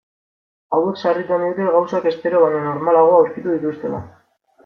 [0.77, 4.01] Hauek sarritan diote gauzak espero baino normalago aurkitu dituztela.